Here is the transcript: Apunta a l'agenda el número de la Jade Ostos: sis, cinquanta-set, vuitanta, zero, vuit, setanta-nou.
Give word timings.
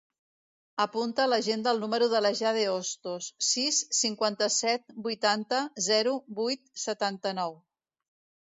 Apunta 0.85 1.21
a 1.25 1.29
l'agenda 1.33 1.73
el 1.75 1.81
número 1.83 2.07
de 2.13 2.21
la 2.27 2.31
Jade 2.39 2.63
Ostos: 2.77 3.27
sis, 3.49 3.83
cinquanta-set, 3.99 4.89
vuitanta, 5.09 5.63
zero, 5.91 6.15
vuit, 6.41 6.65
setanta-nou. 6.87 7.59